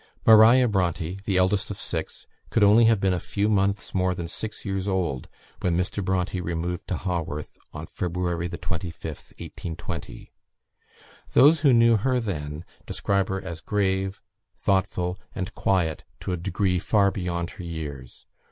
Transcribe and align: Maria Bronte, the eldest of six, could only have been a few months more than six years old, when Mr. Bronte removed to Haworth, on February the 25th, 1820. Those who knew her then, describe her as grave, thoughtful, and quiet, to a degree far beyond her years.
Maria 0.25 0.67
Bronte, 0.67 1.19
the 1.25 1.37
eldest 1.37 1.69
of 1.69 1.77
six, 1.77 2.25
could 2.49 2.63
only 2.63 2.85
have 2.85 2.99
been 2.99 3.13
a 3.13 3.19
few 3.19 3.47
months 3.47 3.93
more 3.93 4.15
than 4.15 4.27
six 4.27 4.65
years 4.65 4.87
old, 4.87 5.27
when 5.59 5.77
Mr. 5.77 6.03
Bronte 6.03 6.41
removed 6.41 6.87
to 6.87 6.97
Haworth, 6.97 7.59
on 7.71 7.85
February 7.85 8.47
the 8.47 8.57
25th, 8.57 9.29
1820. 9.39 10.31
Those 11.33 11.59
who 11.59 11.71
knew 11.71 11.97
her 11.97 12.19
then, 12.19 12.65
describe 12.87 13.29
her 13.29 13.43
as 13.43 13.61
grave, 13.61 14.19
thoughtful, 14.57 15.19
and 15.35 15.53
quiet, 15.53 16.03
to 16.21 16.31
a 16.31 16.37
degree 16.37 16.79
far 16.79 17.11
beyond 17.11 17.51
her 17.51 17.63
years. 17.63 18.25